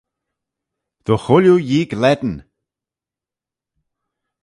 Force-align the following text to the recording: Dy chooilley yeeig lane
Dy 1.05 1.15
chooilley 1.23 1.63
yeeig 1.69 1.91
lane 2.01 2.35